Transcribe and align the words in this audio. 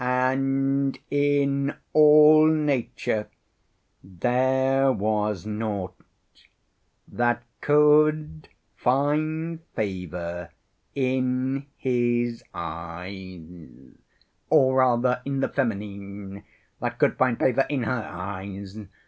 "And 0.03 0.97
in 1.11 1.75
all 1.93 2.47
nature 2.47 3.27
there 4.03 4.91
was 4.91 5.45
naught 5.45 5.95
That 7.07 7.43
could 7.61 8.49
find 8.75 9.59
favor 9.75 10.49
in 10.95 11.67
his 11.77 12.43
eyes— 12.51 13.95
or 14.49 14.77
rather 14.77 15.21
in 15.23 15.39
the 15.41 15.47
feminine: 15.49 16.45
that 16.79 16.97
could 16.97 17.15
find 17.15 17.37
favor 17.37 17.67
in 17.69 17.83
her 17.83 18.01
eyes. 18.11 18.79